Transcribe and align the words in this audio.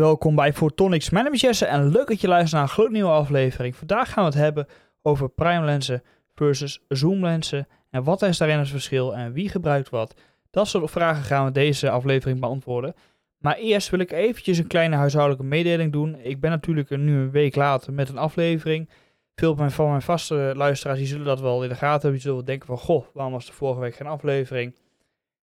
Welkom 0.00 0.34
bij 0.34 0.52
Photonics. 0.52 1.10
Mijn 1.10 1.24
naam 1.24 1.34
is 1.34 1.40
Jesse 1.40 1.64
en 1.66 1.88
leuk 1.88 2.06
dat 2.06 2.20
je 2.20 2.28
luistert 2.28 2.52
naar 2.52 2.62
een 2.62 2.68
gloednieuwe 2.68 3.10
aflevering. 3.10 3.76
Vandaag 3.76 4.12
gaan 4.12 4.24
we 4.24 4.30
het 4.30 4.38
hebben 4.38 4.66
over 5.02 5.28
prime 5.28 5.64
lenzen 5.64 6.02
versus 6.34 6.84
zoom 6.88 7.24
lenzen. 7.24 7.68
En 7.90 8.04
wat 8.04 8.22
is 8.22 8.38
daarin 8.38 8.58
het 8.58 8.68
verschil 8.68 9.16
en 9.16 9.32
wie 9.32 9.48
gebruikt 9.48 9.88
wat? 9.88 10.14
Dat 10.50 10.68
soort 10.68 10.90
vragen 10.90 11.22
gaan 11.22 11.44
we 11.44 11.52
deze 11.52 11.90
aflevering 11.90 12.40
beantwoorden. 12.40 12.94
Maar 13.38 13.56
eerst 13.56 13.90
wil 13.90 14.00
ik 14.00 14.12
eventjes 14.12 14.58
een 14.58 14.66
kleine 14.66 14.96
huishoudelijke 14.96 15.46
mededeling 15.46 15.92
doen. 15.92 16.16
Ik 16.22 16.40
ben 16.40 16.50
natuurlijk 16.50 16.90
nu 16.90 17.16
een 17.16 17.30
week 17.30 17.56
later 17.56 17.92
met 17.92 18.08
een 18.08 18.18
aflevering. 18.18 18.88
Veel 19.34 19.56
van 19.56 19.88
mijn 19.88 20.02
vaste 20.02 20.52
luisteraars 20.56 20.98
die 20.98 21.08
zullen 21.08 21.26
dat 21.26 21.40
wel 21.40 21.62
in 21.62 21.68
de 21.68 21.74
gaten 21.74 22.00
hebben. 22.00 22.12
Die 22.12 22.20
zullen 22.20 22.44
denken 22.44 22.66
van, 22.66 22.78
goh, 22.78 23.04
waarom 23.14 23.32
was 23.32 23.48
er 23.48 23.54
vorige 23.54 23.80
week 23.80 23.94
geen 23.94 24.06
aflevering? 24.06 24.74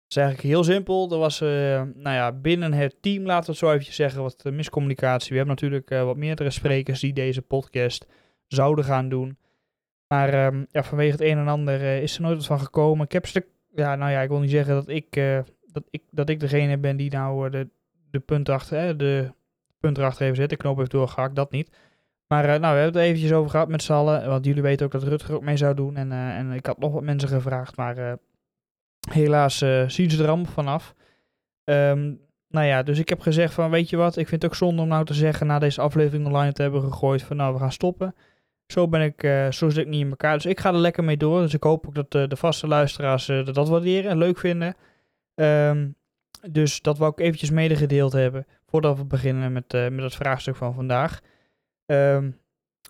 Het 0.07 0.15
is 0.15 0.21
eigenlijk 0.21 0.53
heel 0.53 0.63
simpel. 0.63 1.11
Er 1.11 1.17
was 1.17 1.41
uh, 1.41 1.49
nou 1.93 2.15
ja, 2.15 2.31
binnen 2.31 2.73
het 2.73 2.95
team, 3.01 3.25
laten 3.25 3.45
we 3.45 3.51
het 3.51 3.59
zo 3.59 3.71
even 3.71 3.93
zeggen, 3.93 4.21
wat 4.21 4.43
uh, 4.45 4.53
miscommunicatie. 4.53 5.29
We 5.29 5.35
hebben 5.35 5.55
natuurlijk 5.55 5.91
uh, 5.91 6.03
wat 6.03 6.17
meerdere 6.17 6.49
sprekers 6.49 6.99
die 6.99 7.13
deze 7.13 7.41
podcast 7.41 8.05
zouden 8.47 8.85
gaan 8.85 9.09
doen. 9.09 9.37
Maar 10.07 10.33
ehm, 10.33 10.63
ja, 10.69 10.83
vanwege 10.83 11.11
het 11.11 11.21
een 11.21 11.37
en 11.37 11.47
ander 11.47 11.81
is 11.81 12.15
er 12.15 12.21
nooit 12.21 12.35
wat 12.35 12.45
van 12.45 12.59
gekomen. 12.59 13.05
Ik 13.05 13.11
heb 13.11 13.25
stuk, 13.25 13.47
ja, 13.75 13.95
nou 13.95 14.11
ja, 14.11 14.21
ik 14.21 14.29
wil 14.29 14.39
niet 14.39 14.49
zeggen 14.49 14.73
dat 14.73 14.89
ik, 14.89 15.13
dat 15.71 15.83
ik, 15.89 16.03
dat 16.11 16.29
ik 16.29 16.39
degene 16.39 16.77
ben 16.77 16.97
die 16.97 17.11
nou 17.11 17.49
de, 17.49 17.69
de 18.11 18.19
punt 18.19 18.49
achter, 18.49 18.97
de 18.97 19.31
punt 19.79 19.97
erachter 19.97 20.25
heeft 20.25 20.37
zitten, 20.37 20.57
de 20.57 20.63
knoop 20.63 20.77
heeft 20.77 20.91
doorgehakt, 20.91 21.35
dat 21.35 21.51
niet. 21.51 21.77
Maar 22.27 22.45
nou, 22.45 22.59
we 22.59 22.81
hebben 22.81 23.01
het 23.01 23.09
eventjes 23.09 23.33
over 23.33 23.49
gehad 23.49 23.67
met 23.67 23.83
z'n. 23.83 23.93
Want 24.03 24.45
jullie 24.45 24.61
weten 24.61 24.85
ook 24.85 24.91
dat 24.91 25.03
Rutger 25.03 25.35
ook 25.35 25.43
mee 25.43 25.57
zou 25.57 25.75
doen. 25.75 25.95
En, 25.95 26.11
en 26.11 26.51
ik 26.51 26.65
had 26.65 26.77
nog 26.77 26.93
wat 26.93 27.03
mensen 27.03 27.29
gevraagd, 27.29 27.75
maar 27.75 28.17
Helaas 29.11 29.61
uh, 29.61 29.89
zien 29.89 30.09
ze 30.09 30.23
er 30.23 30.27
allemaal 30.27 30.51
vanaf. 30.51 30.95
Um, 31.63 32.19
nou 32.47 32.65
ja, 32.65 32.83
dus 32.83 32.99
ik 32.99 33.09
heb 33.09 33.21
gezegd 33.21 33.53
van, 33.53 33.69
weet 33.69 33.89
je 33.89 33.97
wat, 33.97 34.17
ik 34.17 34.27
vind 34.27 34.41
het 34.41 34.51
ook 34.51 34.57
zonde 34.57 34.81
om 34.81 34.87
nou 34.87 35.05
te 35.05 35.13
zeggen, 35.13 35.47
na 35.47 35.59
deze 35.59 35.81
aflevering 35.81 36.25
online 36.25 36.51
te 36.51 36.61
hebben 36.61 36.81
gegooid, 36.81 37.23
van 37.23 37.37
nou, 37.37 37.53
we 37.53 37.59
gaan 37.59 37.71
stoppen. 37.71 38.15
Zo 38.67 38.87
ben 38.87 39.01
ik, 39.01 39.23
uh, 39.23 39.51
zo 39.51 39.69
zit 39.69 39.85
ik 39.85 39.91
niet 39.91 40.01
in 40.01 40.09
elkaar. 40.09 40.33
Dus 40.33 40.45
ik 40.45 40.59
ga 40.59 40.69
er 40.69 40.77
lekker 40.77 41.03
mee 41.03 41.17
door. 41.17 41.41
Dus 41.41 41.53
ik 41.53 41.63
hoop 41.63 41.87
ook 41.87 41.95
dat 41.95 42.15
uh, 42.15 42.27
de 42.27 42.35
vaste 42.35 42.67
luisteraars 42.67 43.29
uh, 43.29 43.45
dat 43.45 43.69
waarderen 43.69 44.11
en 44.11 44.17
leuk 44.17 44.37
vinden. 44.37 44.75
Um, 45.35 45.95
dus 46.49 46.81
dat 46.81 46.97
wou 46.97 47.11
ik 47.11 47.19
eventjes 47.19 47.49
medegedeeld 47.49 48.13
hebben, 48.13 48.45
voordat 48.65 48.97
we 48.97 49.05
beginnen 49.05 49.51
met, 49.51 49.71
met 49.71 49.99
het 49.99 50.15
vraagstuk 50.15 50.55
van 50.55 50.73
vandaag. 50.73 51.19
Um, 51.85 52.39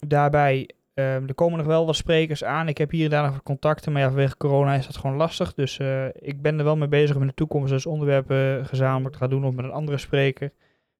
daarbij 0.08 0.70
Um, 1.00 1.28
er 1.28 1.34
komen 1.36 1.58
nog 1.58 1.68
wel 1.68 1.86
wat 1.86 1.96
sprekers 1.96 2.44
aan. 2.44 2.68
Ik 2.68 2.78
heb 2.78 2.92
hier 2.92 3.04
en 3.04 3.10
daar 3.10 3.24
nog 3.24 3.44
contacten, 3.44 3.92
maar 3.92 4.02
ja, 4.02 4.08
vanwege 4.08 4.38
corona 4.38 4.74
is 4.74 4.86
dat 4.86 4.98
gewoon 4.98 5.16
lastig. 5.16 5.54
Dus 5.54 5.80
uh, 5.80 6.06
ik 6.06 6.42
ben 6.42 6.58
er 6.58 6.64
wel 6.64 6.78
mee 6.78 6.88
bezig 6.88 7.16
om 7.16 7.22
in 7.22 7.28
de 7.28 7.34
toekomst 7.34 7.72
dus 7.72 7.86
onderwerpen 7.86 8.66
gezamenlijk 8.66 9.14
te 9.14 9.20
gaan 9.20 9.30
doen 9.30 9.46
of 9.46 9.54
met 9.54 9.66
een 9.66 9.72
andere 9.72 9.98
spreker. 9.98 10.52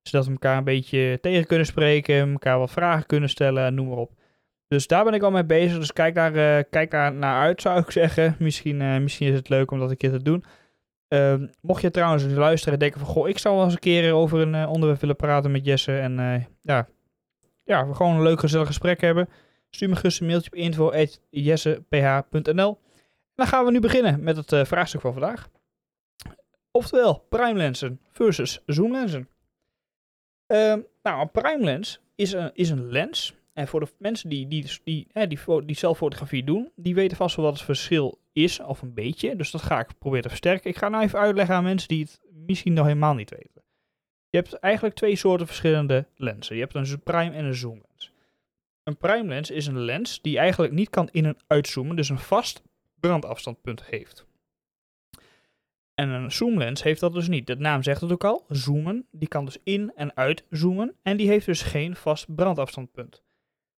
Zodat 0.02 0.26
we 0.26 0.32
elkaar 0.32 0.58
een 0.58 0.64
beetje 0.64 1.18
tegen 1.22 1.48
kunnen 1.48 1.66
spreken, 1.66 2.32
elkaar 2.32 2.60
wat 2.60 2.72
vragen 2.72 3.06
kunnen 3.06 3.30
stellen 3.30 3.66
en 3.66 3.74
noem 3.74 3.88
maar 3.88 3.98
op. 3.98 4.12
Dus 4.68 4.88
daar 4.88 5.04
ben 5.04 5.14
ik 5.14 5.22
al 5.22 5.32
mee 5.32 5.46
bezig. 5.46 5.80
Dus 5.80 5.94
kijk 5.94 6.16
daar, 6.16 6.36
uh, 6.36 6.64
kijk 6.70 6.92
daar 6.92 7.14
naar 7.14 7.42
uit, 7.42 7.62
zou 7.62 7.80
ik 7.80 7.92
zeggen. 8.02 8.36
Misschien, 8.40 8.82
uh, 8.82 8.98
misschien 8.98 9.28
is 9.28 9.36
het 9.36 9.50
leuk 9.50 9.72
om 9.72 9.80
dat 9.80 9.90
een 9.90 9.98
keer 9.98 10.12
te 10.12 10.24
doen. 10.24 10.44
Uh, 11.10 11.36
mocht 11.62 11.82
je 11.82 11.92
trouwens 11.92 12.26
luisteren 12.26 12.74
en 12.74 12.80
denken 12.80 13.00
van... 13.00 13.10
Goh, 13.10 13.30
ik 13.30 13.38
zou 13.38 13.56
wel 13.56 13.64
eens 13.64 13.74
een 13.74 13.80
keer 13.80 14.14
over 14.14 14.40
een 14.40 14.68
onderwerp 14.68 15.00
willen 15.00 15.16
praten 15.16 15.52
met 15.52 15.66
Jesse. 15.66 15.98
En 15.98 16.48
ja, 16.62 16.88
ja, 17.64 17.88
we 17.88 17.94
gewoon 17.94 18.16
een 18.16 18.24
leuk 18.24 18.40
gezellig 18.40 18.68
gesprek 18.68 19.02
hebben. 19.02 19.30
Stuur 19.70 19.90
me 19.90 19.96
gerust 19.96 20.20
een 20.20 20.28
mailtje 20.28 20.52
op 20.52 20.58
info.jesseph.nl. 20.58 22.80
Dan 23.36 23.48
gaan 23.48 23.66
we 23.66 23.72
nu 23.72 23.80
beginnen 23.80 24.24
met 24.24 24.38
het 24.38 24.52
uh, 24.52 24.66
vraagstuk 24.66 25.02
van 25.02 25.14
vandaag. 25.14 25.50
Oftewel, 26.72 27.26
prime 27.30 27.54
lenzen 27.54 28.00
versus 28.12 28.62
zoomlenzen. 28.66 29.28
Uh, 30.48 30.76
nou, 31.04 31.22
een 31.22 31.32
prime 31.32 31.64
lens 31.64 32.00
is 32.16 32.32
een, 32.32 32.52
is 32.54 32.70
een 32.70 32.92
lens. 32.92 33.36
En 33.54 33.68
voor 33.68 33.80
de 33.80 33.88
mensen 33.98 34.30
die, 34.30 34.48
die, 34.48 34.64
die, 34.84 35.08
die, 35.14 35.28
die, 35.28 35.66
die 35.66 35.76
zelffotografie 35.76 36.44
doen, 36.44 36.72
die 36.76 36.96
weten 36.96 37.18
vast 37.18 37.36
wel 37.36 37.46
wat 37.46 37.54
het 37.54 37.64
verschil 37.64 38.20
is, 38.34 38.60
of 38.60 38.82
een 38.82 38.94
beetje. 38.94 39.36
Dus 39.36 39.52
dat 39.52 39.62
ga 39.62 39.80
ik 39.80 39.98
proberen 39.98 40.24
te 40.24 40.30
versterken. 40.30 40.70
Ik 40.70 40.78
ga 40.78 40.90
nou 40.90 41.04
even 41.04 41.20
uitleggen 41.20 41.56
aan 41.56 41.64
mensen 41.64 41.88
die 41.88 42.04
het 42.04 42.20
misschien 42.32 42.74
nog 42.74 42.86
helemaal 42.86 43.14
niet 43.14 43.30
weten. 43.30 43.64
Je 44.30 44.38
hebt 44.38 44.54
eigenlijk 44.54 44.96
twee 44.96 45.16
soorten 45.16 45.48
verschillende 45.48 46.08
lenzen. 46.16 46.56
Je 46.56 46.62
hebt 46.62 46.76
een 46.76 47.02
prime 47.04 47.36
en 47.36 47.46
een 47.46 47.56
zoomlens. 47.56 47.87
Een 48.88 48.98
prime 48.98 49.28
lens 49.28 49.52
is 49.52 49.68
een 49.68 49.80
lens 49.80 50.22
die 50.22 50.38
eigenlijk 50.38 50.74
niet 50.74 50.90
kan 50.90 51.10
in- 51.12 51.26
en 51.26 51.38
uitzoomen, 51.48 51.96
dus 51.96 52.10
een 52.10 52.20
vast 52.20 52.62
brandafstandpunt 53.00 53.84
heeft. 53.86 54.26
En 55.94 56.10
een 56.10 56.32
zoomlens 56.32 56.84
heeft 56.84 57.00
dat 57.00 57.14
dus 57.14 57.28
niet. 57.28 57.48
De 57.48 57.56
naam 57.56 57.84
zegt 57.84 58.02
het 58.02 58.12
ook 58.12 58.24
al, 58.24 58.46
zoomen. 58.50 59.08
Die 59.12 59.28
kan 59.28 59.46
dus 59.46 59.58
in- 59.64 59.92
en 59.96 60.16
uitzoomen 60.16 60.96
en 61.02 61.18
die 61.18 61.28
heeft 61.28 61.46
dus 61.46 61.62
geen 61.62 61.96
vast 61.96 62.36
brandafstandpunt. 62.36 63.24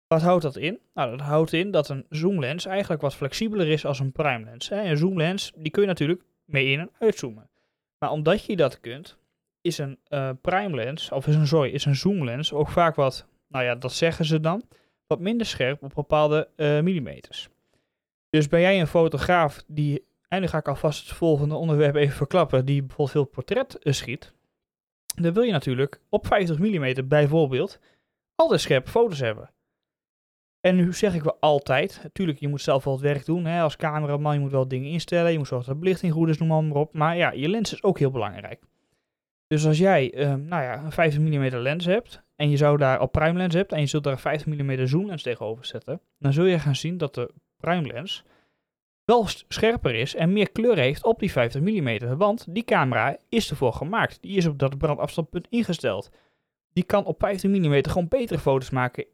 Wat 0.07 0.23
houdt 0.23 0.43
dat 0.43 0.57
in? 0.57 0.79
Nou, 0.95 1.11
dat 1.11 1.27
houdt 1.27 1.53
in 1.53 1.71
dat 1.71 1.89
een 1.89 2.07
zoomlens 2.09 2.67
eigenlijk 2.67 3.03
wat 3.03 3.15
flexibeler 3.15 3.69
is 3.69 3.85
als 3.85 3.99
een 3.99 4.13
prime 4.13 4.45
lens. 4.45 4.71
Een 4.71 4.97
zoomlens, 4.97 5.53
die 5.57 5.71
kun 5.71 5.83
je 5.83 5.89
natuurlijk 5.89 6.23
mee 6.45 6.67
in- 6.71 6.81
en 6.81 6.91
uitzoomen. 6.99 7.51
Maar 7.99 8.11
omdat 8.11 8.45
je 8.45 8.57
dat 8.57 8.81
kunt, 8.81 9.19
is 9.61 9.79
een 9.79 9.99
uh, 10.09 10.31
prime 10.41 10.75
lens, 10.75 11.11
of 11.11 11.27
is 11.27 11.35
een, 11.35 11.47
sorry, 11.47 11.71
is 11.71 11.85
een 11.85 11.97
zoomlens 11.97 12.53
ook 12.53 12.69
vaak 12.69 12.95
wat, 12.95 13.27
nou 13.49 13.65
ja, 13.65 13.75
dat 13.75 13.93
zeggen 13.93 14.25
ze 14.25 14.41
dan, 14.41 14.63
wat 15.09 15.21
minder 15.21 15.47
scherp 15.47 15.83
op 15.83 15.93
bepaalde 15.95 16.49
uh, 16.57 16.81
millimeters. 16.81 17.49
Dus 18.31 18.49
ben 18.49 18.61
jij 18.61 18.81
een 18.81 18.87
fotograaf 18.87 19.63
die, 19.67 20.05
en 20.29 20.41
nu 20.41 20.47
ga 20.47 20.59
ik 20.59 20.69
alvast 20.69 21.09
het 21.09 21.17
volgende 21.17 21.55
onderwerp 21.55 21.95
even 21.95 22.17
verklappen, 22.17 22.65
die 22.65 22.81
bijvoorbeeld 22.81 23.11
veel 23.11 23.25
portret 23.25 23.79
uh, 23.83 23.93
schiet, 23.93 24.33
dan 25.15 25.33
wil 25.33 25.43
je 25.43 25.53
natuurlijk 25.53 26.01
op 26.09 26.27
50 26.27 26.59
mm 26.59 27.09
bijvoorbeeld 27.09 27.79
altijd 28.35 28.61
scherpe 28.61 28.91
foto's 28.91 29.21
hebben. 29.21 29.51
En 30.61 30.77
nu 30.77 30.93
zeg 30.93 31.15
ik 31.15 31.23
wel 31.23 31.37
altijd, 31.41 32.01
natuurlijk, 32.03 32.39
je 32.39 32.49
moet 32.49 32.61
zelf 32.61 32.85
wel 32.85 32.95
het 32.95 33.03
werk 33.03 33.25
doen 33.25 33.45
hè, 33.45 33.63
als 33.63 33.77
cameraman, 33.77 34.35
je 34.35 34.41
moet 34.41 34.51
wel 34.51 34.69
dingen 34.69 34.91
instellen, 34.91 35.33
je 35.33 35.39
moet 35.39 35.47
zorgen 35.47 35.67
dat 35.67 35.77
de 35.77 35.83
belichting 35.85 36.13
goed 36.13 36.29
is, 36.29 36.39
noem 36.39 36.69
maar 36.69 36.81
op. 36.81 36.95
Maar 36.95 37.17
ja, 37.17 37.31
je 37.33 37.49
lens 37.49 37.73
is 37.73 37.83
ook 37.83 37.99
heel 37.99 38.11
belangrijk. 38.11 38.63
Dus 39.49 39.67
als 39.67 39.79
jij 39.79 40.15
uh, 40.15 40.35
nou 40.35 40.63
ja, 40.63 40.85
een 40.85 40.93
50 40.93 41.21
mm 41.21 41.57
lens 41.57 41.85
hebt 41.85 42.23
en 42.37 42.51
je 42.51 42.57
zou 42.57 42.77
daar 42.77 43.01
op 43.01 43.13
prime 43.13 43.39
lens 43.39 43.55
hebt 43.55 43.73
en 43.73 43.81
je 43.81 43.87
zult 43.87 44.05
daar 44.05 44.13
een 44.13 44.19
50 44.19 44.47
mm 44.47 44.87
zoomlens 44.87 45.23
tegenover 45.23 45.65
zetten, 45.65 46.01
dan 46.19 46.33
zul 46.33 46.45
je 46.45 46.59
gaan 46.59 46.77
zien 46.77 46.99
dat 46.99 47.15
de 47.15 47.31
prime 47.57 47.87
lens 47.87 48.25
wel 49.09 49.27
scherper 49.49 49.95
is 49.95 50.15
en 50.15 50.33
meer 50.33 50.51
kleur 50.51 50.79
heeft 50.79 51.05
op 51.05 51.19
die 51.19 51.33
50 51.33 51.61
mm. 51.61 52.17
Want 52.17 52.47
die 52.49 52.65
camera 52.65 53.17
is 53.29 53.51
ervoor 53.51 53.73
gemaakt. 53.73 54.23
Die 54.23 54.37
is 54.37 54.47
op 54.47 54.59
dat 54.59 54.79
brandafstandpunt 54.79 55.47
ingesteld. 55.51 56.11
Die 56.73 56.85
kan 56.85 57.05
op 57.05 57.21
50 57.21 57.51
mm 57.51 57.87
gewoon 57.87 58.09
betere 58.09 58.39
foto's 58.39 58.71
maken 58.71 59.05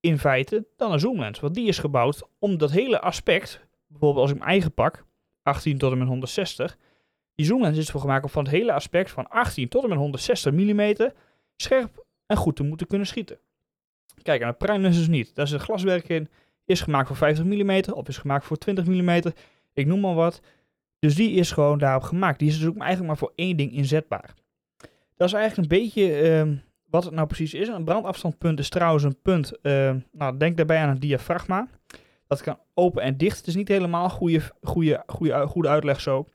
in 0.00 0.18
feite 0.18 0.66
dan 0.76 0.92
een 0.92 1.00
zoomlens. 1.00 1.40
Want 1.40 1.54
die 1.54 1.68
is 1.68 1.78
gebouwd 1.78 2.22
om 2.38 2.58
dat 2.58 2.70
hele 2.70 3.00
aspect, 3.00 3.66
bijvoorbeeld 3.86 4.22
als 4.22 4.30
ik 4.30 4.38
mijn 4.38 4.50
eigen 4.50 4.72
pak, 4.74 5.04
18 5.42 5.78
tot 5.78 5.92
en 5.92 5.98
met 5.98 6.08
160, 6.08 6.78
die 7.42 7.50
zoomlens 7.50 7.78
is 7.78 7.86
ervoor 7.86 8.00
gemaakt 8.00 8.24
om 8.24 8.30
van 8.30 8.44
het 8.44 8.52
hele 8.52 8.72
aspect 8.72 9.10
van 9.10 9.28
18 9.28 9.68
tot 9.68 9.82
en 9.82 9.88
met 9.88 9.98
160 9.98 10.52
mm 10.52 11.10
scherp 11.56 12.04
en 12.26 12.36
goed 12.36 12.56
te 12.56 12.62
moeten 12.62 12.86
kunnen 12.86 13.06
schieten. 13.06 13.38
Kijk, 14.22 14.40
en 14.40 14.48
de 14.48 14.54
prime 14.54 14.78
lens 14.78 14.98
is 14.98 15.08
niet. 15.08 15.34
Daar 15.34 15.46
zit 15.46 15.60
glaswerk 15.60 16.08
in, 16.08 16.28
is 16.64 16.80
gemaakt 16.80 17.06
voor 17.06 17.16
50 17.16 17.44
mm 17.44 17.92
of 17.92 18.08
is 18.08 18.18
gemaakt 18.18 18.44
voor 18.44 18.56
20 18.56 18.86
mm. 18.86 19.20
Ik 19.72 19.86
noem 19.86 20.00
maar 20.00 20.14
wat. 20.14 20.40
Dus 20.98 21.14
die 21.14 21.30
is 21.30 21.50
gewoon 21.50 21.78
daarop 21.78 22.02
gemaakt. 22.02 22.38
Die 22.38 22.48
is 22.48 22.58
dus 22.58 22.68
ook 22.68 22.76
eigenlijk 22.76 23.06
maar 23.06 23.16
voor 23.16 23.32
één 23.34 23.56
ding 23.56 23.72
inzetbaar. 23.72 24.34
Dat 25.16 25.28
is 25.28 25.34
eigenlijk 25.34 25.72
een 25.72 25.78
beetje 25.78 26.30
uh, 26.46 26.56
wat 26.88 27.04
het 27.04 27.14
nou 27.14 27.26
precies 27.26 27.54
is. 27.54 27.68
Een 27.68 27.84
brandafstandpunt 27.84 28.58
is 28.58 28.68
trouwens 28.68 29.04
een 29.04 29.20
punt. 29.22 29.52
Uh, 29.62 29.94
nou, 30.12 30.36
denk 30.36 30.56
daarbij 30.56 30.78
aan 30.78 30.88
een 30.88 31.00
diafragma. 31.00 31.68
Dat 32.26 32.42
kan 32.42 32.58
open 32.74 33.02
en 33.02 33.16
dicht. 33.16 33.36
Het 33.36 33.46
is 33.46 33.54
niet 33.54 33.68
helemaal 33.68 34.10
goede, 34.10 34.40
goede, 34.62 35.02
goede, 35.06 35.46
goede 35.46 35.68
uitleg 35.68 36.00
zo. 36.00 36.26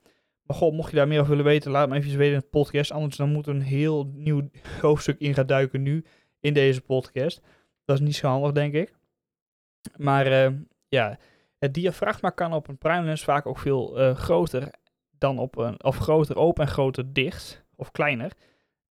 Maar 0.48 0.72
mocht 0.72 0.90
je 0.90 0.96
daar 0.96 1.08
meer 1.08 1.20
over 1.20 1.30
willen 1.30 1.46
weten, 1.46 1.72
laat 1.72 1.90
me 1.90 1.96
even 1.96 2.18
weten 2.18 2.34
in 2.34 2.40
de 2.40 2.46
podcast. 2.46 2.92
Anders 2.92 3.16
dan 3.16 3.32
moet 3.32 3.48
een 3.48 3.62
heel 3.62 4.12
nieuw 4.14 4.50
hoofdstuk 4.82 5.20
in 5.20 5.34
gaan 5.34 5.46
duiken 5.46 5.82
nu 5.82 6.06
in 6.40 6.54
deze 6.54 6.82
podcast. 6.82 7.42
Dat 7.86 8.00
is 8.00 8.06
niet 8.06 8.16
zo 8.16 8.28
handig, 8.28 8.52
denk 8.52 8.74
ik. 8.74 8.94
Maar 9.96 10.28
uh, 10.28 10.60
ja, 10.88 11.18
het 11.60 11.74
diafragma 11.74 12.30
kan 12.30 12.54
op 12.54 12.68
een 12.68 12.78
prime 12.78 13.06
lens 13.06 13.24
vaak 13.24 13.46
ook 13.46 13.60
veel 13.60 14.00
uh, 14.00 14.16
groter 14.16 14.72
dan 15.18 15.40
op 15.40 15.58
een, 15.58 15.84
of 15.84 15.98
groter 15.98 16.36
open 16.36 16.66
en 16.66 16.72
groter 16.72 17.14
dicht, 17.14 17.66
of 17.76 17.92
kleiner, 17.92 18.32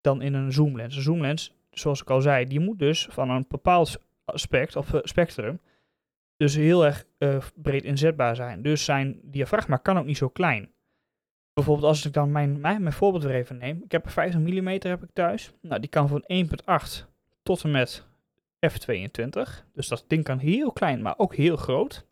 dan 0.02 0.22
in 0.22 0.34
een 0.34 0.52
zoomlens. 0.52 0.96
Een 0.96 1.02
zoomlens, 1.02 1.54
zoals 1.72 2.02
ik 2.02 2.10
al 2.10 2.22
zei, 2.22 2.46
die 2.46 2.60
moet 2.60 2.80
dus 2.80 3.08
van 3.12 3.30
een 3.30 3.46
bepaald 3.48 3.98
aspect 4.26 4.76
of 4.76 4.94
uh, 4.94 5.00
spectrum, 5.04 5.60
dus 6.38 6.56
heel 6.56 6.86
erg 6.86 7.06
breed 7.56 7.84
inzetbaar 7.84 8.36
zijn. 8.36 8.62
Dus 8.62 8.86
zijn 8.86 9.20
diafragma 9.24 9.78
kan 9.78 9.98
ook 9.98 10.06
niet 10.06 10.18
zo 10.18 10.30
klein. 10.30 10.74
Bijvoorbeeld 11.56 11.88
als 11.88 12.06
ik 12.06 12.14
dan 12.14 12.32
mijn, 12.32 12.60
mijn, 12.60 12.82
mijn 12.82 12.94
voorbeeld 12.94 13.24
weer 13.24 13.36
even 13.36 13.58
neem. 13.58 13.82
Ik 13.84 13.92
heb 13.92 14.06
een 14.06 14.12
50 14.12 14.40
mm 14.40 14.68
heb 14.68 15.04
ik 15.04 15.10
thuis. 15.14 15.52
Nou, 15.62 15.80
die 15.82 15.90
kan 15.90 16.08
van 16.08 16.24
1.8 16.34 17.06
tot 17.44 17.64
en 17.64 17.72
met 17.72 18.06
f22. 18.70 19.42
Dus 19.74 19.88
dat 19.88 20.06
ding 20.08 20.24
kan 20.24 20.38
heel 20.38 20.72
klein, 20.72 21.02
maar 21.02 21.18
ook 21.18 21.36
heel 21.36 21.56
groot. 21.56 22.06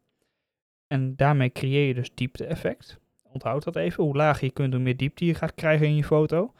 En 0.87 1.15
daarmee 1.15 1.51
creëer 1.51 1.87
je 1.87 1.93
dus 1.93 2.13
diepte-effect. 2.13 2.99
Onthoud 3.23 3.63
dat 3.63 3.75
even. 3.75 4.03
Hoe 4.03 4.15
lager 4.15 4.45
je 4.45 4.51
kunt, 4.51 4.73
hoe 4.73 4.81
meer 4.81 4.97
diepte 4.97 5.25
je 5.25 5.33
gaat 5.33 5.53
krijgen 5.53 5.87
in 5.87 5.95
je 5.95 6.03
foto. 6.03 6.53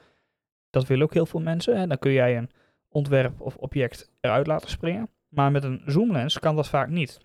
Dat 0.70 0.88
willen 0.88 1.04
ook 1.04 1.14
heel 1.14 1.26
veel 1.26 1.42
mensen. 1.42 1.76
En 1.76 1.90
dan 1.90 2.00
kun 2.00 2.12
jij 2.12 2.38
een 2.38 2.50
ontwerp 2.90 3.42
of 3.42 3.56
object 3.56 4.12
eruit 4.22 4.48
laten 4.48 4.70
springen. 4.70 5.10
Maar 5.28 5.52
met 5.52 5.64
een 5.64 5.82
zoomlens 5.86 6.40
kan 6.40 6.56
dat 6.56 6.70
vaak 6.70 6.90
niet. 6.90 7.20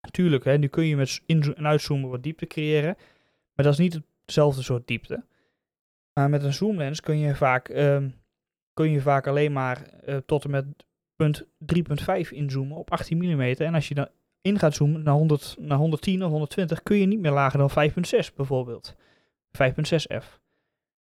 Natuurlijk, 0.00 0.44
hè, 0.44 0.58
nu 0.58 0.66
kun 0.66 0.84
je 0.86 0.96
met 0.96 1.22
in- 1.26 1.54
en 1.54 1.66
uitzoomen 1.66 2.10
wat 2.10 2.22
diepte 2.22 2.46
creëren. 2.46 2.96
Maar 3.54 3.64
dat 3.64 3.72
is 3.72 3.78
niet 3.78 4.00
hetzelfde 4.28 4.62
soort 4.62 4.86
diepte. 4.86 5.24
Maar 6.12 6.30
met 6.30 6.44
een 6.44 6.52
zoomlens 6.52 7.00
kun 7.00 7.18
je 7.18 7.34
vaak, 7.34 7.68
ehm, 7.68 8.08
kun 8.72 8.90
je 8.90 9.00
vaak 9.00 9.26
alleen 9.26 9.52
maar 9.52 9.82
eh, 9.82 10.16
tot 10.16 10.44
en 10.44 10.50
met 10.50 10.64
punt 11.16 11.44
3.5 11.58 12.30
inzoomen 12.30 12.76
op 12.76 12.90
18 12.90 13.18
mm. 13.18 13.40
En 13.40 13.74
als 13.74 13.88
je 13.88 13.94
dan 13.94 14.08
in 14.40 14.58
gaat 14.58 14.74
zoomen 14.74 15.02
naar, 15.02 15.14
100, 15.14 15.56
naar 15.58 15.78
110 15.78 16.24
of 16.24 16.30
120, 16.30 16.82
kun 16.82 16.96
je 16.96 17.06
niet 17.06 17.20
meer 17.20 17.32
lager 17.32 17.58
dan 17.58 17.70
5.6 17.70 18.34
bijvoorbeeld. 18.34 18.94
5.6f. 19.50 20.40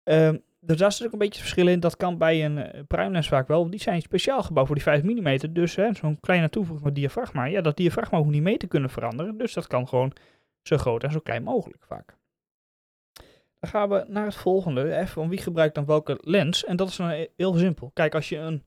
Ehm, 0.03 0.37
dus 0.61 0.77
daar 0.77 0.93
zit 0.93 1.07
ook 1.07 1.13
een 1.13 1.19
beetje 1.19 1.41
verschil 1.41 1.69
in. 1.69 1.81
Dat 1.81 1.97
kan 1.97 2.19
bij 2.19 2.45
een 2.45 2.57
uh, 2.57 2.83
primelens 2.87 3.29
vaak 3.29 3.49
wel. 3.49 3.71
Die 3.71 3.81
zijn 3.81 4.03
speciaal 4.03 4.43
gebouwd 4.43 4.67
voor 4.67 4.75
die 4.75 4.85
5 4.85 5.03
mm. 5.03 5.53
Dus 5.53 5.73
zo'n 5.73 6.21
kleine 6.21 6.49
toevoeging 6.49 6.87
van 6.87 6.95
diafragma. 6.95 7.45
Ja, 7.45 7.61
dat 7.61 7.77
diafragma 7.77 8.19
hoeft 8.19 8.31
niet 8.31 8.43
mee 8.43 8.57
te 8.57 8.67
kunnen 8.67 8.91
veranderen. 8.91 9.39
Dus 9.39 9.53
dat 9.53 9.67
kan 9.67 9.89
gewoon 9.89 10.13
zo 10.63 10.77
groot 10.77 11.05
en 11.05 11.13
zo 11.13 11.21
klein 11.21 11.43
mogelijk 11.43 11.85
vaak. 11.85 12.17
Gaan 13.67 13.89
we 13.89 14.05
naar 14.09 14.25
het 14.25 14.35
volgende. 14.35 14.95
Even 14.95 15.09
van 15.09 15.29
wie 15.29 15.39
gebruikt 15.39 15.75
dan 15.75 15.87
welke 15.87 16.19
lens. 16.21 16.65
En 16.65 16.77
dat 16.77 16.89
is 16.89 16.97
dan 16.97 17.27
heel 17.37 17.55
simpel. 17.55 17.91
Kijk, 17.95 18.15
als 18.15 18.29
je 18.29 18.37
een 18.37 18.63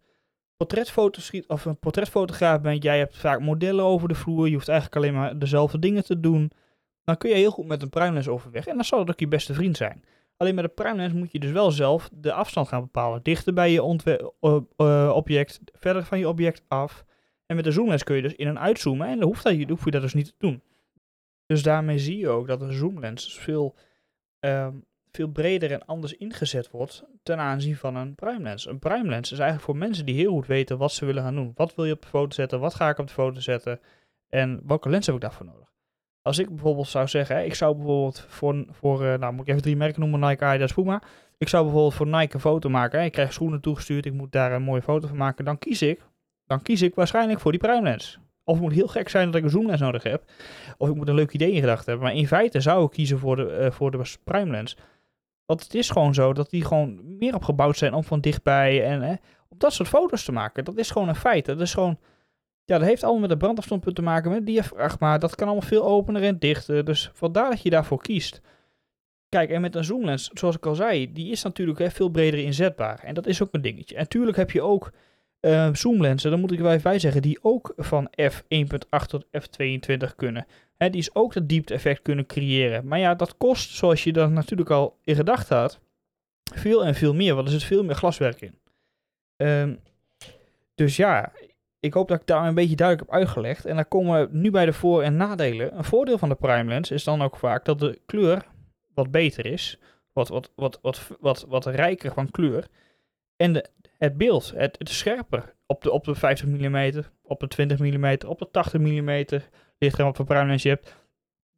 portretfoto 0.57 1.21
schiet 1.21 1.47
of 1.47 1.65
een 1.65 1.79
portretfotograaf 1.79 2.61
bent, 2.61 2.83
jij 2.83 2.97
hebt 2.97 3.17
vaak 3.17 3.39
modellen 3.39 3.85
over 3.85 4.07
de 4.07 4.15
vloer, 4.15 4.47
je 4.47 4.53
hoeft 4.53 4.67
eigenlijk 4.67 4.97
alleen 4.97 5.13
maar 5.13 5.39
dezelfde 5.39 5.79
dingen 5.79 6.03
te 6.03 6.19
doen, 6.19 6.51
dan 7.03 7.17
kun 7.17 7.29
je 7.29 7.35
heel 7.35 7.51
goed 7.51 7.67
met 7.67 7.81
een 7.81 7.89
primelens 7.89 8.27
overweg. 8.27 8.67
En 8.67 8.75
dan 8.75 8.85
zal 8.85 8.99
het 8.99 9.09
ook 9.09 9.19
je 9.19 9.27
beste 9.27 9.53
vriend 9.53 9.77
zijn. 9.77 10.03
Alleen 10.37 10.55
met 10.55 10.63
een 10.63 10.73
primelens 10.73 11.13
moet 11.13 11.31
je 11.31 11.39
dus 11.39 11.51
wel 11.51 11.71
zelf 11.71 12.09
de 12.13 12.33
afstand 12.33 12.67
gaan 12.67 12.81
bepalen. 12.81 13.23
Dichter 13.23 13.53
bij 13.53 13.71
je 13.71 13.83
object, 15.13 15.59
verder 15.73 16.03
van 16.03 16.19
je 16.19 16.27
object 16.27 16.63
af. 16.67 17.05
En 17.45 17.55
met 17.55 17.65
de 17.65 17.71
zoomlens 17.71 18.03
kun 18.03 18.15
je 18.15 18.21
dus 18.21 18.35
in- 18.35 18.47
en 18.47 18.59
uitzoomen 18.59 19.07
en 19.07 19.19
dan 19.19 19.29
dat, 19.43 19.69
hoef 19.69 19.85
je 19.85 19.91
dat 19.91 20.01
dus 20.01 20.13
niet 20.13 20.25
te 20.25 20.33
doen. 20.37 20.61
Dus 21.45 21.63
daarmee 21.63 21.99
zie 21.99 22.17
je 22.17 22.29
ook 22.29 22.47
dat 22.47 22.61
een 22.61 22.73
zoomlens 22.73 23.39
veel 23.39 23.75
um, 24.39 24.85
veel 25.11 25.27
breder 25.27 25.71
en 25.71 25.85
anders 25.85 26.13
ingezet 26.13 26.71
wordt 26.71 27.03
ten 27.23 27.37
aanzien 27.37 27.75
van 27.75 27.95
een 27.95 28.15
prime 28.15 28.43
lens. 28.43 28.67
Een 28.67 28.79
prime 28.79 29.09
lens 29.09 29.31
is 29.31 29.39
eigenlijk 29.39 29.69
voor 29.69 29.77
mensen 29.77 30.05
die 30.05 30.15
heel 30.15 30.31
goed 30.31 30.47
weten 30.47 30.77
wat 30.77 30.91
ze 30.91 31.05
willen 31.05 31.23
gaan 31.23 31.35
doen. 31.35 31.51
Wat 31.55 31.75
wil 31.75 31.85
je 31.85 31.93
op 31.93 32.01
de 32.01 32.07
foto 32.07 32.31
zetten? 32.31 32.59
Wat 32.59 32.73
ga 32.73 32.89
ik 32.89 32.97
op 32.97 33.07
de 33.07 33.13
foto 33.13 33.39
zetten? 33.39 33.79
En 34.29 34.61
welke 34.65 34.89
lens 34.89 35.05
heb 35.05 35.15
ik 35.15 35.21
daarvoor 35.21 35.45
nodig? 35.45 35.67
Als 36.21 36.37
ik 36.37 36.49
bijvoorbeeld 36.49 36.87
zou 36.87 37.07
zeggen, 37.07 37.45
ik 37.45 37.53
zou 37.53 37.75
bijvoorbeeld 37.75 38.25
voor, 38.27 38.65
voor 38.69 39.03
uh, 39.03 39.13
nou 39.17 39.33
moet 39.33 39.41
ik 39.41 39.47
even 39.47 39.61
drie 39.61 39.75
merken 39.75 40.01
noemen, 40.01 40.29
Nike, 40.29 40.45
Adidas, 40.45 40.73
Puma. 40.73 41.01
Ik 41.37 41.47
zou 41.47 41.63
bijvoorbeeld 41.63 41.93
voor 41.93 42.07
Nike 42.07 42.33
een 42.33 42.39
foto 42.39 42.69
maken. 42.69 43.03
Ik 43.03 43.11
krijg 43.11 43.33
schoenen 43.33 43.61
toegestuurd, 43.61 44.05
ik 44.05 44.13
moet 44.13 44.31
daar 44.31 44.51
een 44.51 44.61
mooie 44.61 44.81
foto 44.81 45.07
van 45.07 45.17
maken. 45.17 45.45
Dan 45.45 45.57
kies 45.57 45.81
ik, 45.81 46.01
dan 46.45 46.61
kies 46.61 46.81
ik 46.81 46.95
waarschijnlijk 46.95 47.39
voor 47.39 47.51
die 47.51 47.59
prime 47.59 47.81
lens. 47.81 48.19
Of 48.43 48.55
het 48.55 48.63
moet 48.63 48.73
heel 48.73 48.87
gek 48.87 49.09
zijn 49.09 49.25
dat 49.25 49.35
ik 49.35 49.43
een 49.43 49.49
zoomlens 49.49 49.81
nodig 49.81 50.03
heb. 50.03 50.23
Of 50.77 50.89
ik 50.89 50.95
moet 50.95 51.07
een 51.07 51.15
leuk 51.15 51.31
idee 51.31 51.51
in 51.51 51.59
gedachten 51.59 51.85
hebben. 51.85 52.07
Maar 52.07 52.17
in 52.17 52.27
feite 52.27 52.61
zou 52.61 52.85
ik 52.85 52.91
kiezen 52.91 53.19
voor 53.19 53.35
de, 53.35 53.59
uh, 53.61 53.71
voor 53.71 53.91
de 53.91 54.15
prime 54.23 54.51
lens. 54.51 54.77
Want 55.49 55.63
het 55.63 55.73
is 55.73 55.89
gewoon 55.89 56.13
zo 56.13 56.33
dat 56.33 56.49
die 56.49 56.65
gewoon 56.65 57.17
meer 57.17 57.35
opgebouwd 57.35 57.77
zijn 57.77 57.93
om 57.93 58.03
van 58.03 58.21
dichtbij 58.21 58.85
en 58.85 59.01
hè, 59.01 59.13
om 59.49 59.57
dat 59.57 59.73
soort 59.73 59.89
foto's 59.89 60.23
te 60.23 60.31
maken. 60.31 60.63
Dat 60.63 60.77
is 60.77 60.91
gewoon 60.91 61.07
een 61.07 61.15
feit. 61.15 61.45
Dat 61.45 61.61
is 61.61 61.73
gewoon, 61.73 61.99
ja, 62.65 62.77
dat 62.77 62.87
heeft 62.87 63.03
allemaal 63.03 63.21
met 63.21 63.29
de 63.29 63.37
brandafstandpunt 63.37 63.95
te 63.95 64.01
maken, 64.01 64.31
met 64.31 64.45
diafragma. 64.45 65.17
Dat 65.17 65.35
kan 65.35 65.47
allemaal 65.47 65.67
veel 65.67 65.83
opener 65.83 66.23
en 66.23 66.39
dichter. 66.39 66.85
Dus 66.85 67.11
vandaar 67.13 67.49
dat 67.49 67.61
je 67.61 67.69
daarvoor 67.69 68.01
kiest. 68.01 68.41
Kijk, 69.29 69.49
en 69.49 69.61
met 69.61 69.75
een 69.75 69.83
zoomlens, 69.83 70.29
zoals 70.33 70.55
ik 70.55 70.65
al 70.65 70.75
zei, 70.75 71.13
die 71.13 71.31
is 71.31 71.43
natuurlijk 71.43 71.79
hè, 71.79 71.89
veel 71.89 72.09
breder 72.09 72.39
inzetbaar. 72.39 72.99
En 73.03 73.13
dat 73.13 73.27
is 73.27 73.41
ook 73.41 73.49
een 73.51 73.61
dingetje. 73.61 73.95
En 73.95 74.01
natuurlijk 74.01 74.37
heb 74.37 74.51
je 74.51 74.61
ook 74.61 74.91
uh, 75.41 75.69
zoomlensen, 75.73 76.31
dan 76.31 76.39
moet 76.39 76.51
ik 76.51 76.59
er 76.59 76.65
even 76.65 76.81
bij 76.81 76.99
zeggen, 76.99 77.21
die 77.21 77.39
ook 77.41 77.73
van 77.77 78.11
f1.8 78.21 79.05
tot 79.07 79.25
f22 79.25 80.15
kunnen. 80.15 80.45
Hè, 80.77 80.89
die 80.89 80.99
is 80.99 81.15
ook 81.15 81.33
dat 81.33 81.49
diepte-effect 81.49 82.01
kunnen 82.01 82.25
creëren. 82.25 82.87
Maar 82.87 82.99
ja, 82.99 83.15
dat 83.15 83.37
kost, 83.37 83.69
zoals 83.69 84.03
je 84.03 84.13
dat 84.13 84.29
natuurlijk 84.29 84.69
al 84.69 84.97
in 85.03 85.15
gedachten 85.15 85.57
had, 85.57 85.79
veel 86.53 86.85
en 86.85 86.95
veel 86.95 87.13
meer, 87.13 87.35
want 87.35 87.47
er 87.47 87.53
zit 87.53 87.63
veel 87.63 87.83
meer 87.83 87.95
glaswerk 87.95 88.41
in. 88.41 88.59
Um, 89.37 89.79
dus 90.75 90.95
ja, 90.95 91.31
ik 91.79 91.93
hoop 91.93 92.07
dat 92.07 92.19
ik 92.19 92.27
daar 92.27 92.47
een 92.47 92.53
beetje 92.53 92.75
duidelijk 92.75 93.09
heb 93.09 93.19
uitgelegd. 93.19 93.65
En 93.65 93.75
dan 93.75 93.87
komen 93.87 94.21
we 94.21 94.37
nu 94.37 94.51
bij 94.51 94.65
de 94.65 94.73
voor- 94.73 95.01
en 95.03 95.15
nadelen. 95.15 95.77
Een 95.77 95.83
voordeel 95.83 96.17
van 96.17 96.29
de 96.29 96.35
prime 96.35 96.69
lens 96.69 96.91
is 96.91 97.03
dan 97.03 97.21
ook 97.21 97.37
vaak 97.37 97.65
dat 97.65 97.79
de 97.79 97.99
kleur 98.05 98.45
wat 98.93 99.11
beter 99.11 99.45
is. 99.45 99.79
Wat, 100.13 100.27
wat, 100.27 100.51
wat, 100.55 100.79
wat, 100.81 101.15
wat, 101.19 101.45
wat 101.47 101.65
rijker 101.65 102.13
van 102.13 102.31
kleur. 102.31 102.67
En 103.35 103.53
de, 103.53 103.69
het 103.99 104.17
beeld, 104.17 104.51
het, 104.55 104.75
het 104.77 104.89
scherper 104.89 105.55
op 105.65 105.81
de, 105.81 105.91
op 105.91 106.03
de 106.03 106.15
50 106.15 106.47
mm, 106.47 107.03
op 107.21 107.39
de 107.39 107.47
20 107.47 107.79
mm, 107.79 108.17
op 108.27 108.39
de 108.39 108.51
80 108.51 108.79
mm, 108.79 109.09
ligt 109.77 109.97
er 109.97 110.03
wat 110.03 110.15
voor 110.15 110.25
prime 110.25 110.45
lens 110.45 110.63
je 110.63 110.69
hebt. 110.69 110.95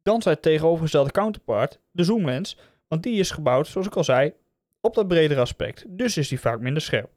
Dan 0.02 0.22
zijn 0.22 0.34
het 0.34 0.42
tegenovergestelde 0.42 1.10
counterpart, 1.10 1.80
de 1.90 2.04
zoomlens, 2.04 2.58
want 2.88 3.02
die 3.02 3.18
is 3.18 3.30
gebouwd, 3.30 3.66
zoals 3.66 3.86
ik 3.86 3.96
al 3.96 4.04
zei, 4.04 4.32
op 4.80 4.94
dat 4.94 5.08
bredere 5.08 5.40
aspect. 5.40 5.84
Dus 5.88 6.16
is 6.16 6.28
die 6.28 6.40
vaak 6.40 6.60
minder 6.60 6.82
scherp. 6.82 7.10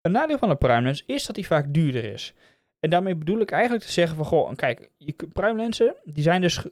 Een 0.00 0.12
nadeel 0.12 0.38
van 0.38 0.48
de 0.48 0.56
prime 0.56 0.82
lens 0.82 1.04
is 1.06 1.26
dat 1.26 1.34
die 1.34 1.46
vaak 1.46 1.74
duurder 1.74 2.04
is. 2.04 2.34
En 2.80 2.90
daarmee 2.90 3.14
bedoel 3.14 3.40
ik 3.40 3.50
eigenlijk 3.50 3.84
te 3.84 3.92
zeggen 3.92 4.16
van, 4.16 4.24
goh, 4.24 4.54
kijk, 4.54 4.90
je 4.96 5.14
prime 5.32 5.56
lenzen, 5.56 5.96
die 6.04 6.22
zijn 6.22 6.40
dus 6.40 6.62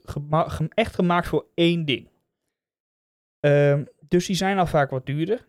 echt 0.69 0.95
gemaakt 0.95 1.29
voor 1.29 1.47
één 1.55 1.85
ding. 1.85 2.09
Um, 3.41 3.89
dus 4.09 4.27
die 4.27 4.37
zijn 4.37 4.59
al 4.59 4.67
vaak 4.67 4.91
wat 4.91 5.07
duurder 5.07 5.47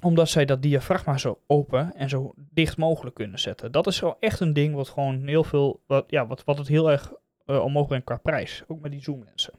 omdat 0.00 0.28
zij 0.28 0.44
dat 0.44 0.62
diafragma 0.62 1.18
zo 1.18 1.40
open 1.46 1.94
en 1.94 2.08
zo 2.08 2.34
dicht 2.36 2.76
mogelijk 2.76 3.14
kunnen 3.14 3.38
zetten. 3.38 3.72
Dat 3.72 3.86
is 3.86 4.00
wel 4.00 4.16
echt 4.20 4.40
een 4.40 4.52
ding 4.52 4.74
wat 4.74 4.88
gewoon 4.88 5.26
heel 5.26 5.44
veel, 5.44 5.80
wat, 5.86 6.04
ja, 6.08 6.26
wat, 6.26 6.44
wat 6.44 6.58
het 6.58 6.68
heel 6.68 6.90
erg 6.90 7.12
uh, 7.46 7.64
omhoog 7.64 7.86
brengt 7.86 8.04
qua 8.04 8.16
prijs. 8.16 8.62
Ook 8.66 8.80
met 8.80 8.90
die 8.90 9.02
zoomlensen. 9.02 9.52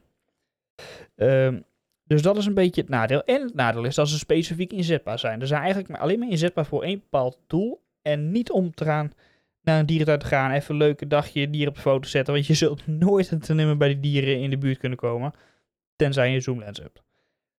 Um, 1.16 1.66
dus 2.04 2.22
dat 2.22 2.38
is 2.38 2.46
een 2.46 2.54
beetje 2.54 2.82
het 2.82 2.90
nadeel. 2.90 3.24
En 3.24 3.42
het 3.42 3.54
nadeel 3.54 3.84
is 3.84 3.96
dat 3.96 4.10
ze 4.10 4.18
specifiek 4.18 4.74
inzetbaar 4.74 5.20
zijn. 5.20 5.40
Ze 5.40 5.46
zijn 5.46 5.62
eigenlijk 5.62 5.92
maar 5.92 6.00
alleen 6.00 6.20
maar 6.20 6.30
inzetbaar 6.30 6.66
voor 6.66 6.84
één 6.84 7.00
bepaald 7.00 7.40
doel. 7.48 7.84
En 8.02 8.32
niet 8.32 8.52
om 8.52 8.74
te 8.74 8.84
gaan 8.84 9.12
naar 9.62 9.80
een 9.80 9.86
dierentuin 9.86 10.20
te 10.20 10.26
gaan, 10.26 10.52
even 10.52 10.74
een 10.74 10.82
leuke 10.82 11.08
dagje 11.08 11.50
dier 11.50 11.68
op 11.68 11.76
de 11.76 11.82
foto 11.82 12.08
zetten. 12.08 12.34
Want 12.34 12.48
je 12.48 12.54
zult 12.54 12.88
nooit 12.88 13.30
en 13.30 13.40
te 13.40 13.54
nimmer 13.54 13.78
bij 13.78 13.88
die 13.88 14.00
dieren 14.00 14.40
in 14.40 14.50
de 14.50 14.58
buurt 14.58 14.78
kunnen 14.78 14.98
komen. 14.98 15.34
Tenzij 15.96 16.32
je 16.32 16.40
zoomlens 16.40 16.80
hebt. 16.80 17.04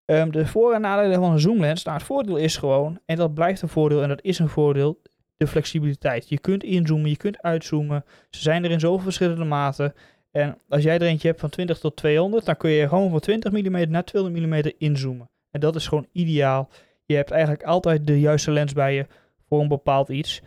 Um, 0.07 0.33
de 0.33 0.47
voor- 0.47 0.75
en 0.75 0.81
nadelen 0.81 1.21
van 1.21 1.33
een 1.33 1.41
zoomlens. 1.41 1.85
Nou, 1.85 1.97
het 1.97 2.07
voordeel 2.07 2.37
is 2.37 2.57
gewoon, 2.57 3.01
en 3.05 3.17
dat 3.17 3.35
blijft 3.35 3.63
een 3.63 3.69
voordeel, 3.69 4.03
en 4.03 4.09
dat 4.09 4.23
is 4.23 4.39
een 4.39 4.49
voordeel, 4.49 5.03
de 5.37 5.47
flexibiliteit. 5.47 6.29
Je 6.29 6.39
kunt 6.39 6.65
inzoomen, 6.65 7.11
je 7.11 7.17
kunt 7.17 7.43
uitzoomen. 7.43 8.05
Ze 8.31 8.41
zijn 8.41 8.65
er 8.65 8.71
in 8.71 8.81
zoveel 8.81 9.03
verschillende 9.03 9.45
maten. 9.45 9.95
En 10.31 10.59
als 10.69 10.83
jij 10.83 10.95
er 10.95 11.03
eentje 11.03 11.29
hebt 11.29 11.41
van 11.41 11.51
20 11.51 11.79
tot 11.79 11.97
200, 11.97 12.45
dan 12.45 12.57
kun 12.57 12.71
je 12.71 12.89
gewoon 12.89 13.11
van 13.11 13.21
20 13.21 13.53
mm 13.53 13.91
naar 13.91 14.05
200 14.05 14.47
mm 14.47 14.73
inzoomen. 14.79 15.31
En 15.51 15.61
dat 15.61 15.77
is 15.77 15.87
gewoon 15.87 16.07
ideaal. 16.13 16.69
Je 17.05 17.15
hebt 17.15 17.31
eigenlijk 17.31 17.63
altijd 17.63 18.07
de 18.07 18.21
juiste 18.21 18.51
lens 18.51 18.73
bij 18.73 18.95
je 18.95 19.07
voor 19.49 19.61
een 19.61 19.69
bepaald 19.69 20.09
iets. 20.09 20.43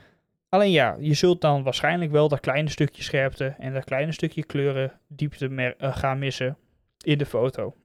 Alleen 0.50 0.72
ja, 0.72 0.98
je 1.00 1.14
zult 1.14 1.42
dan 1.42 1.64
waarschijnlijk 1.64 2.12
wel 2.12 2.28
dat 2.28 2.40
kleine 2.40 2.70
stukje 2.70 3.04
scherpte 3.04 3.56
en 3.58 3.74
dat 3.74 3.84
kleine 3.84 4.12
stukje 4.12 4.44
kleuren 4.44 4.92
diepte 5.08 5.50
uh, 5.50 5.98
gaan 5.98 6.20
missen 6.20 6.58
in 7.04 7.18
de 7.18 7.26
foto. 7.26 7.76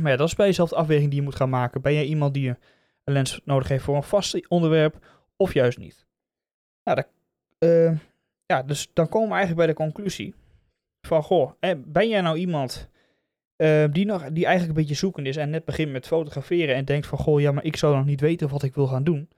Maar 0.00 0.10
ja, 0.10 0.16
dat 0.16 0.28
is 0.28 0.34
bij 0.34 0.46
jezelf 0.46 0.68
de 0.68 0.76
afweging 0.76 1.10
die 1.10 1.18
je 1.18 1.24
moet 1.24 1.36
gaan 1.36 1.50
maken. 1.50 1.82
Ben 1.82 1.94
jij 1.94 2.04
iemand 2.04 2.34
die 2.34 2.48
een 2.48 3.12
lens 3.12 3.40
nodig 3.44 3.68
heeft 3.68 3.84
voor 3.84 3.96
een 3.96 4.02
vast 4.02 4.48
onderwerp 4.48 5.06
of 5.36 5.54
juist 5.54 5.78
niet? 5.78 6.06
Nou, 6.84 7.02
uh, 7.58 7.98
ja, 8.46 8.62
dus 8.62 8.90
dan 8.92 9.08
komen 9.08 9.28
we 9.28 9.34
eigenlijk 9.34 9.66
bij 9.66 9.74
de 9.74 9.82
conclusie 9.82 10.34
van, 11.00 11.22
goh, 11.22 11.52
ben 11.84 12.08
jij 12.08 12.20
nou 12.20 12.36
iemand 12.36 12.90
uh, 13.56 13.84
die, 13.90 14.06
nog, 14.06 14.24
die 14.30 14.44
eigenlijk 14.44 14.76
een 14.76 14.82
beetje 14.84 15.00
zoekend 15.00 15.26
is 15.26 15.36
en 15.36 15.50
net 15.50 15.64
begint 15.64 15.92
met 15.92 16.06
fotograferen 16.06 16.74
en 16.74 16.84
denkt 16.84 17.06
van, 17.06 17.18
goh, 17.18 17.40
ja, 17.40 17.52
maar 17.52 17.64
ik 17.64 17.76
zou 17.76 17.96
nog 17.96 18.04
niet 18.04 18.20
weten 18.20 18.48
wat 18.48 18.62
ik 18.62 18.74
wil 18.74 18.86
gaan 18.86 19.04
doen. 19.04 19.28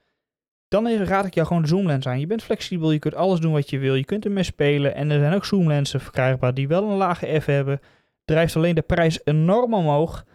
Dan 0.67 0.87
raad 0.89 1.25
ik 1.25 1.33
jou 1.33 1.47
gewoon 1.47 1.61
de 1.61 1.67
zoomlens 1.67 2.07
aan. 2.07 2.19
Je 2.19 2.27
bent 2.27 2.43
flexibel, 2.43 2.91
je 2.91 2.99
kunt 2.99 3.15
alles 3.15 3.39
doen 3.39 3.51
wat 3.51 3.69
je 3.69 3.77
wil, 3.77 3.95
je 3.95 4.05
kunt 4.05 4.25
ermee 4.25 4.43
spelen 4.43 4.95
en 4.95 5.09
er 5.11 5.19
zijn 5.19 5.33
ook 5.33 5.45
zoomlensen 5.45 6.01
verkrijgbaar 6.01 6.53
die 6.53 6.67
wel 6.67 6.83
een 6.83 6.97
lage 6.97 7.39
f 7.39 7.45
hebben. 7.45 7.79
Drijft 8.25 8.55
alleen 8.55 8.75
de 8.75 8.81
prijs 8.81 9.19
enorm 9.23 9.73
omhoog. 9.73 10.25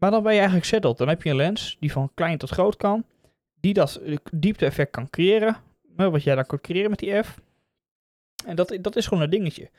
Maar 0.00 0.10
dan 0.10 0.22
ben 0.22 0.32
je 0.32 0.38
eigenlijk 0.38 0.68
settled. 0.68 0.98
Dan 0.98 1.08
heb 1.08 1.22
je 1.22 1.30
een 1.30 1.36
lens 1.36 1.76
die 1.80 1.92
van 1.92 2.10
klein 2.14 2.38
tot 2.38 2.50
groot 2.50 2.76
kan. 2.76 3.04
Die 3.60 3.74
dat 3.74 4.00
diepte-effect 4.32 4.90
kan 4.90 5.10
creëren. 5.10 5.56
Wat 5.96 6.22
jij 6.22 6.34
dan 6.34 6.46
kunt 6.46 6.60
creëren 6.60 6.90
met 6.90 6.98
die 6.98 7.22
F. 7.22 7.40
En 8.46 8.56
dat, 8.56 8.78
dat 8.80 8.96
is 8.96 9.06
gewoon 9.06 9.22
een 9.22 9.30
dingetje. 9.30 9.70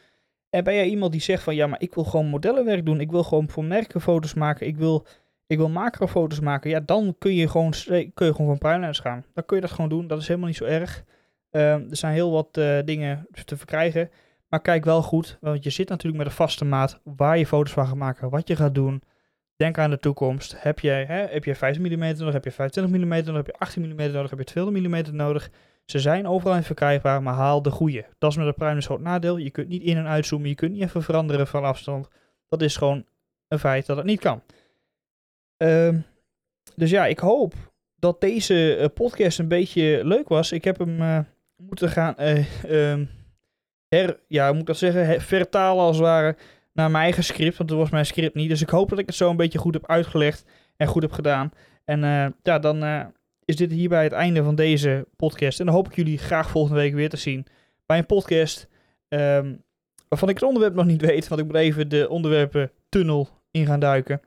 En 0.49 0.63
ben 0.63 0.73
jij 0.73 0.87
iemand 0.87 1.11
die 1.11 1.21
zegt 1.21 1.43
van 1.43 1.55
ja, 1.55 1.67
maar 1.67 1.81
ik 1.81 1.93
wil 1.93 2.03
gewoon 2.03 2.27
modellenwerk 2.27 2.85
doen. 2.85 2.99
Ik 2.99 3.11
wil 3.11 3.23
gewoon 3.23 3.49
voor 3.49 3.63
merken 3.63 4.01
foto's 4.01 4.33
maken. 4.33 4.67
Ik 4.67 4.77
wil, 4.77 5.05
ik 5.47 5.57
wil 5.57 5.69
macrofoto's 5.69 6.39
maken. 6.39 6.69
Ja, 6.69 6.79
dan 6.79 7.15
kun 7.17 7.33
je 7.33 7.47
gewoon, 7.47 7.73
kun 8.13 8.25
je 8.25 8.33
gewoon 8.33 8.47
van 8.47 8.57
prime 8.57 8.79
lens 8.79 8.99
gaan. 8.99 9.25
Dan 9.33 9.45
kun 9.45 9.55
je 9.55 9.61
dat 9.61 9.71
gewoon 9.71 9.89
doen. 9.89 10.07
Dat 10.07 10.19
is 10.19 10.27
helemaal 10.27 10.47
niet 10.47 10.57
zo 10.57 10.65
erg. 10.65 11.03
Uh, 11.51 11.73
er 11.73 11.95
zijn 11.95 12.13
heel 12.13 12.31
wat 12.31 12.57
uh, 12.57 12.79
dingen 12.85 13.27
te 13.45 13.57
verkrijgen. 13.57 14.09
Maar 14.47 14.61
kijk 14.61 14.85
wel 14.85 15.01
goed. 15.01 15.37
Want 15.41 15.63
je 15.63 15.69
zit 15.69 15.89
natuurlijk 15.89 16.17
met 16.17 16.27
een 16.31 16.37
vaste 16.37 16.65
maat 16.65 16.99
waar 17.03 17.37
je 17.37 17.47
foto's 17.47 17.73
van 17.73 17.87
gaat 17.87 17.95
maken. 17.95 18.29
Wat 18.29 18.47
je 18.47 18.55
gaat 18.55 18.75
doen. 18.75 19.01
Denk 19.61 19.77
aan 19.77 19.89
de 19.89 19.99
toekomst. 19.99 20.55
Heb 20.57 20.79
je, 20.79 20.89
hè, 20.89 21.25
heb 21.27 21.43
je 21.43 21.55
50 21.55 21.83
mm 21.83 21.99
nodig, 21.99 22.33
heb 22.33 22.43
je 22.43 22.51
25 22.51 22.93
mm 22.93 23.07
nodig, 23.09 23.35
heb 23.35 23.45
je 23.45 23.57
18 23.57 23.81
mm 23.81 24.11
nodig, 24.11 24.29
heb 24.29 24.39
je 24.39 24.45
200 24.45 24.87
mm 24.87 25.15
nodig. 25.15 25.49
Ze 25.85 25.99
zijn 25.99 26.27
overal 26.27 26.63
verkrijgbaar, 26.63 27.23
maar 27.23 27.33
haal 27.33 27.61
de 27.61 27.71
goede. 27.71 28.05
Dat 28.17 28.31
is 28.31 28.37
met 28.37 28.45
de 28.45 28.53
Prime 28.53 28.75
een 28.75 28.81
groot 28.81 29.01
nadeel. 29.01 29.37
Je 29.37 29.49
kunt 29.49 29.67
niet 29.67 29.81
in- 29.81 29.97
en 29.97 30.07
uitzoomen, 30.07 30.49
je 30.49 30.55
kunt 30.55 30.71
niet 30.71 30.81
even 30.81 31.03
veranderen 31.03 31.47
van 31.47 31.63
afstand. 31.63 32.07
Dat 32.47 32.61
is 32.61 32.75
gewoon 32.77 33.05
een 33.47 33.59
feit 33.59 33.85
dat 33.85 33.97
het 33.97 34.05
niet 34.05 34.19
kan. 34.19 34.41
Ehm, 35.57 35.99
dus 36.75 36.89
ja, 36.89 37.05
ik 37.05 37.19
hoop 37.19 37.53
dat 37.95 38.21
deze 38.21 38.75
eh, 38.75 38.87
podcast 38.93 39.39
een 39.39 39.47
beetje 39.47 40.01
leuk 40.03 40.27
was. 40.27 40.51
Ik 40.51 40.63
heb 40.63 40.77
hem 40.77 41.01
eh, 41.01 41.19
moeten 41.55 41.89
gaan 41.89 42.15
eh, 42.17 42.63
ehm, 42.63 43.05
her, 43.87 44.19
ja, 44.27 44.53
moet 44.53 44.69
ik 44.69 44.75
zeggen, 44.75 45.21
vertalen 45.21 45.83
als 45.83 45.95
het 45.95 46.05
ware 46.05 46.35
naar 46.73 46.91
mijn 46.91 47.03
eigen 47.03 47.23
script, 47.23 47.57
want 47.57 47.69
dat 47.69 47.77
was 47.77 47.89
mijn 47.89 48.05
script 48.05 48.35
niet. 48.35 48.49
Dus 48.49 48.61
ik 48.61 48.69
hoop 48.69 48.89
dat 48.89 48.99
ik 48.99 49.05
het 49.05 49.15
zo 49.15 49.29
een 49.29 49.35
beetje 49.35 49.59
goed 49.59 49.73
heb 49.73 49.87
uitgelegd 49.87 50.45
en 50.77 50.87
goed 50.87 51.01
heb 51.01 51.11
gedaan. 51.11 51.51
En 51.85 52.03
eh, 52.03 52.25
ja, 52.43 52.59
dan 52.59 52.83
eh, 52.83 53.05
is 53.45 53.55
dit 53.55 53.71
hierbij 53.71 54.03
het 54.03 54.11
einde 54.11 54.43
van 54.43 54.55
deze 54.55 55.07
podcast. 55.15 55.59
En 55.59 55.65
dan 55.65 55.75
hoop 55.75 55.87
ik 55.87 55.95
jullie 55.95 56.17
graag 56.17 56.49
volgende 56.49 56.79
week 56.79 56.93
weer 56.93 57.09
te 57.09 57.17
zien 57.17 57.45
bij 57.85 57.97
een 57.97 58.05
podcast 58.05 58.67
ehm, 59.07 59.55
waarvan 60.07 60.29
ik 60.29 60.35
het 60.35 60.43
onderwerp 60.43 60.73
nog 60.73 60.85
niet 60.85 61.01
weet, 61.01 61.27
want 61.27 61.41
ik 61.41 61.47
moet 61.47 61.55
even 61.55 61.89
de 61.89 62.09
onderwerpen 62.09 62.71
tunnel 62.89 63.29
in 63.51 63.65
gaan 63.65 63.79
duiken. 63.79 64.21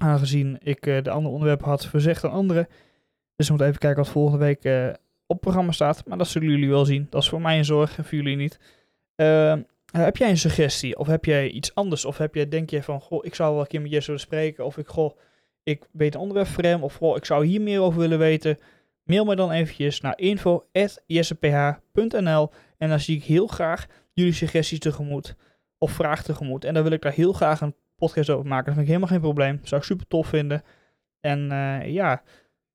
Aangezien 0.00 0.58
ik 0.62 0.86
eh, 0.86 1.02
de 1.02 1.10
andere 1.10 1.34
onderwerpen 1.34 1.68
had 1.68 1.86
verzegd 1.86 2.24
aan 2.24 2.30
anderen. 2.30 2.66
Dus 3.36 3.46
we 3.46 3.52
moeten 3.52 3.66
even 3.66 3.80
kijken 3.80 4.02
wat 4.02 4.12
volgende 4.12 4.44
week 4.44 4.94
op 5.26 5.40
programma 5.40 5.72
staat. 5.72 6.06
Maar 6.06 6.18
dat 6.18 6.28
zullen 6.28 6.48
jullie 6.48 6.68
wel 6.68 6.84
zien. 6.84 7.06
Dat 7.10 7.22
is 7.22 7.28
voor 7.28 7.40
mij 7.40 7.58
een 7.58 7.64
zorg 7.64 7.98
en 7.98 8.04
voor 8.04 8.14
jullie 8.14 8.36
niet. 8.36 8.58
Ehm, 9.14 9.62
heb 9.92 10.16
jij 10.16 10.30
een 10.30 10.38
suggestie? 10.38 10.98
Of 10.98 11.06
heb 11.06 11.24
jij 11.24 11.48
iets 11.48 11.74
anders? 11.74 12.04
Of 12.04 12.18
heb 12.18 12.34
jij, 12.34 12.48
denk 12.48 12.70
je 12.70 12.82
van, 12.82 13.00
goh, 13.00 13.24
ik 13.24 13.34
zou 13.34 13.52
wel 13.52 13.60
een 13.60 13.66
keer 13.66 13.80
met 13.80 13.90
Jesse 13.90 14.06
willen 14.06 14.20
spreken. 14.20 14.64
Of 14.64 14.78
ik, 14.78 14.88
goh, 14.88 15.18
ik 15.62 15.88
weet 15.92 16.14
een 16.14 16.46
voor 16.46 16.62
hem. 16.62 16.82
Of 16.82 16.94
goh, 16.94 17.16
ik 17.16 17.24
zou 17.24 17.46
hier 17.46 17.60
meer 17.60 17.80
over 17.80 18.00
willen 18.00 18.18
weten. 18.18 18.58
Mail 19.04 19.24
me 19.24 19.36
dan 19.36 19.50
eventjes 19.50 20.00
naar 20.00 20.18
info.jesseph.nl 20.18 22.50
En 22.78 22.88
dan 22.88 23.00
zie 23.00 23.16
ik 23.16 23.24
heel 23.24 23.46
graag 23.46 23.86
jullie 24.12 24.32
suggesties 24.32 24.78
tegemoet. 24.78 25.34
Of 25.78 25.92
vragen 25.92 26.24
tegemoet. 26.24 26.64
En 26.64 26.74
dan 26.74 26.82
wil 26.82 26.92
ik 26.92 27.02
daar 27.02 27.12
heel 27.12 27.32
graag 27.32 27.60
een 27.60 27.74
podcast 27.96 28.30
over 28.30 28.46
maken. 28.46 28.64
Dat 28.64 28.74
vind 28.74 28.86
ik 28.86 28.92
helemaal 28.92 29.12
geen 29.12 29.20
probleem. 29.20 29.60
Zou 29.62 29.80
ik 29.80 29.86
super 29.86 30.06
tof 30.06 30.26
vinden. 30.26 30.62
En 31.20 31.50
eh, 31.50 31.92
ja, 31.92 32.22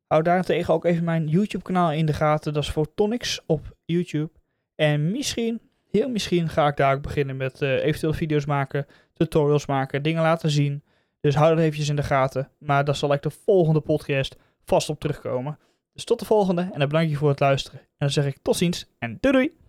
hou 0.07 0.23
daarentegen 0.23 0.73
ook 0.73 0.85
even 0.85 1.03
mijn 1.03 1.27
YouTube 1.27 1.63
kanaal 1.63 1.91
in 1.91 2.05
de 2.05 2.13
gaten. 2.13 2.53
Dat 2.53 2.63
is 2.63 2.69
Photonics 2.69 3.41
op 3.45 3.75
YouTube. 3.85 4.31
En 4.75 5.11
misschien, 5.11 5.61
heel 5.91 6.09
misschien 6.09 6.49
ga 6.49 6.67
ik 6.67 6.77
daar 6.77 6.95
ook 6.95 7.01
beginnen 7.01 7.37
met 7.37 7.61
eh, 7.61 7.83
eventueel 7.83 8.13
video's 8.13 8.45
maken, 8.45 8.85
tutorials 9.13 9.65
maken, 9.65 10.03
dingen 10.03 10.21
laten 10.21 10.49
zien. 10.49 10.83
Dus 11.19 11.35
hou 11.35 11.49
dat 11.49 11.63
eventjes 11.63 11.89
in 11.89 11.95
de 11.95 12.03
gaten. 12.03 12.49
Maar 12.57 12.85
daar 12.85 12.95
zal 12.95 13.13
ik 13.13 13.21
de 13.21 13.29
volgende 13.29 13.79
podcast 13.79 14.35
vast 14.65 14.89
op 14.89 14.99
terugkomen. 14.99 15.57
Dus 15.93 16.03
tot 16.03 16.19
de 16.19 16.25
volgende 16.25 16.61
en 16.61 16.79
dan 16.79 16.87
bedank 16.87 17.09
je 17.09 17.15
voor 17.15 17.29
het 17.29 17.39
luisteren. 17.39 17.79
En 17.79 17.87
dan 17.97 18.09
zeg 18.09 18.25
ik 18.25 18.37
tot 18.41 18.55
ziens 18.55 18.85
en 18.99 19.17
doei 19.19 19.33
doei! 19.33 19.60